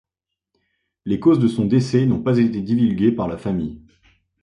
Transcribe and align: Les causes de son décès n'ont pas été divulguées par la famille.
Les 1.05 1.19
causes 1.19 1.37
de 1.37 1.47
son 1.47 1.65
décès 1.65 2.07
n'ont 2.07 2.23
pas 2.23 2.39
été 2.39 2.63
divulguées 2.63 3.11
par 3.11 3.27
la 3.27 3.37
famille. 3.37 3.83